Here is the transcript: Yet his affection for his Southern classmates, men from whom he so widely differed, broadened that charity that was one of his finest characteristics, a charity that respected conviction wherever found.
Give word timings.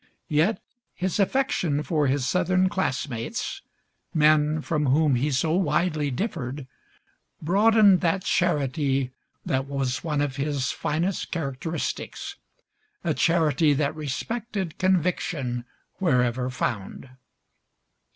Yet 0.29 0.59
his 0.95 1.19
affection 1.19 1.83
for 1.83 2.07
his 2.07 2.27
Southern 2.27 2.69
classmates, 2.69 3.61
men 4.15 4.59
from 4.61 4.87
whom 4.87 5.13
he 5.13 5.29
so 5.29 5.53
widely 5.55 6.09
differed, 6.09 6.65
broadened 7.39 8.01
that 8.01 8.23
charity 8.23 9.11
that 9.45 9.67
was 9.67 10.03
one 10.03 10.19
of 10.19 10.37
his 10.37 10.71
finest 10.71 11.29
characteristics, 11.29 12.35
a 13.03 13.13
charity 13.13 13.73
that 13.73 13.95
respected 13.95 14.79
conviction 14.79 15.65
wherever 15.99 16.49
found. 16.49 17.11